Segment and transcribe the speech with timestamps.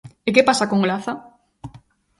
[0.27, 1.13] E que pasa con Olaza?